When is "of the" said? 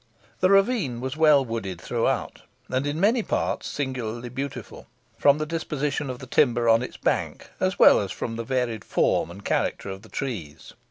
6.09-6.25, 9.89-10.09